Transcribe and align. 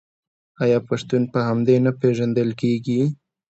آیا 0.63 0.79
پښتون 0.89 1.23
په 1.33 1.39
همدې 1.47 1.75
نه 1.85 1.91
پیژندل 2.01 2.49
کیږي؟ 2.61 3.01